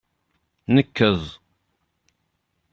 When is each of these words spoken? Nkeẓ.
Nkeẓ. 0.75 1.23